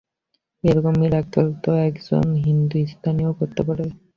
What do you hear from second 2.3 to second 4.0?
হিন্দুস্তানীই করতে পারে!